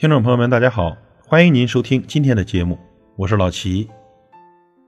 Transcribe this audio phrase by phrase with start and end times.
[0.00, 2.78] 听众朋友们，大家好，欢迎您收听今天的节目，
[3.16, 3.86] 我是老齐。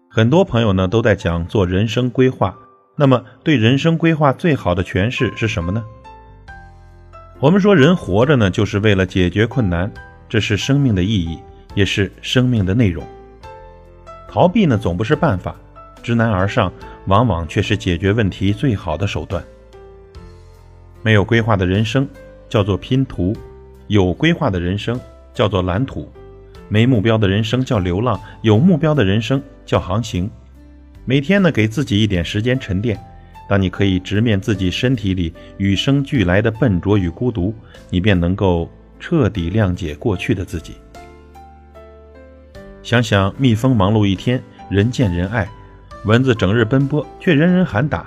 [0.09, 2.57] 很多朋友呢都在讲做人生规划，
[2.97, 5.85] 那么对人生规划最好的诠释是什么呢？
[7.41, 9.93] 我们说人活着呢，就是为了解决困难，
[10.31, 11.39] 这是生命的意义，
[11.75, 13.05] 也是生命的内容。
[14.27, 15.55] 逃避呢总不是办法，
[16.03, 16.73] 知难而上
[17.09, 19.45] 往往却是解决问题最好的手段。
[21.03, 22.09] 没有规划的人生
[22.49, 23.37] 叫做拼图。
[23.93, 24.99] 有规划的人生
[25.35, 26.11] 叫做蓝图，
[26.71, 30.31] 没目标的人生叫流浪，有目标的人生叫航行。
[31.05, 32.99] 每天呢，给自己一点时间沉淀。
[33.51, 37.55] 当你可以直面自己身体里与生俱来的笨拙与孤独，
[37.91, 38.67] 你便能够
[38.99, 40.73] 彻底谅解过去的自己。
[42.83, 45.45] 想想蜜蜂忙碌一天，人见人爱；
[46.07, 48.07] 蚊子整日奔波，却人人喊打。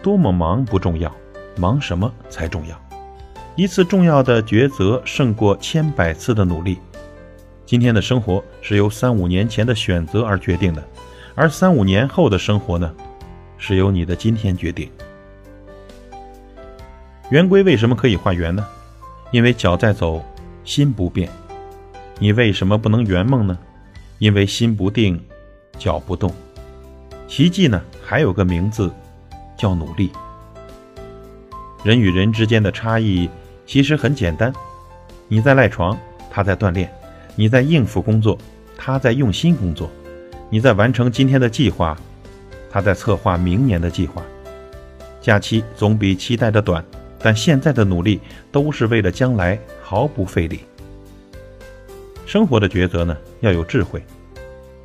[0.00, 1.12] 多么忙不重要，
[1.56, 2.80] 忙什么才重要？
[3.56, 6.78] 一次重要的抉择胜过千百次的努力。
[7.66, 10.82] 今天的生活是由三五年前的选择而决定的，
[11.34, 12.92] 而三五年后的生活呢，
[13.58, 14.90] 是由你的今天决定。
[17.30, 18.66] 圆规为什么可以画圆呢？
[19.30, 20.24] 因为脚在走，
[20.64, 21.28] 心不变。
[22.18, 23.58] 你为什么不能圆梦呢？
[24.18, 25.20] 因为心不定，
[25.76, 26.32] 脚不动。
[27.28, 28.92] 奇迹呢，还有个名字，
[29.56, 30.10] 叫努力。
[31.84, 33.28] 人与人之间的差异。
[33.70, 34.52] 其实很简单，
[35.28, 35.96] 你在赖床，
[36.28, 36.88] 他在锻炼；
[37.36, 38.36] 你在应付工作，
[38.76, 39.88] 他在用心工作；
[40.48, 41.96] 你在完成今天的计划，
[42.68, 44.24] 他在策划明年的计划。
[45.20, 46.84] 假期总比期待的短，
[47.20, 50.64] 但现在的努力都是为了将来，毫不费力。
[52.26, 54.02] 生活的抉择呢，要有智慧。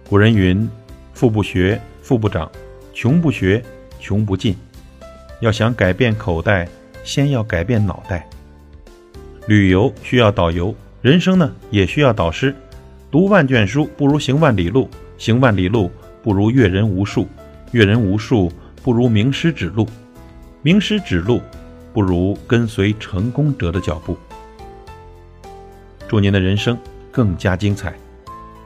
[0.07, 0.69] 古人云
[1.11, 2.47] ：“富不学，富不长；
[2.93, 3.65] 穷不学，
[3.99, 4.55] 穷不尽。”
[5.41, 6.69] 要想改变口袋，
[7.03, 8.29] 先要改变脑袋。
[9.47, 12.55] 旅游需要导游，人生呢也需要导师。
[13.11, 15.91] 读万卷书不如行万里路，行万里路
[16.23, 17.27] 不如阅人无数，
[17.71, 18.51] 阅人无数
[18.81, 19.87] 不如名师指路，
[20.63, 21.41] 名师指路
[21.93, 24.17] 不如跟随成功者的脚步。
[26.07, 26.77] 祝您的人生
[27.11, 27.93] 更加精彩！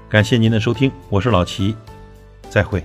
[0.07, 1.75] 感谢您的收听，我是老齐，
[2.49, 2.83] 再会。